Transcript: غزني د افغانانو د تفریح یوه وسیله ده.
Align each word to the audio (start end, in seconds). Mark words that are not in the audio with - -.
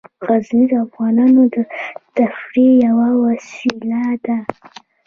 غزني 0.27 0.65
د 0.71 0.73
افغانانو 0.85 1.41
د 1.55 1.57
تفریح 2.17 2.71
یوه 2.85 3.07
وسیله 3.25 4.03
ده. 4.25 4.37